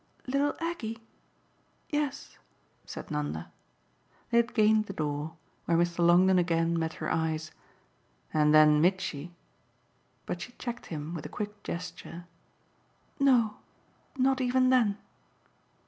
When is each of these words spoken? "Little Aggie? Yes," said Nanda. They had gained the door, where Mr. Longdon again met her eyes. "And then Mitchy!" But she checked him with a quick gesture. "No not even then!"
"Little 0.25 0.55
Aggie? 0.59 0.97
Yes," 1.91 2.39
said 2.87 3.11
Nanda. 3.11 3.51
They 4.31 4.37
had 4.37 4.55
gained 4.55 4.85
the 4.87 4.93
door, 4.93 5.37
where 5.65 5.77
Mr. 5.77 5.99
Longdon 6.03 6.39
again 6.39 6.79
met 6.79 6.93
her 6.93 7.11
eyes. 7.11 7.51
"And 8.33 8.51
then 8.51 8.81
Mitchy!" 8.81 9.31
But 10.25 10.41
she 10.41 10.53
checked 10.53 10.87
him 10.87 11.13
with 11.13 11.27
a 11.27 11.29
quick 11.29 11.61
gesture. 11.61 12.25
"No 13.19 13.57
not 14.17 14.41
even 14.41 14.71
then!" 14.71 14.97